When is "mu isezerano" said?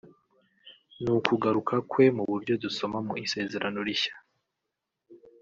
3.07-3.79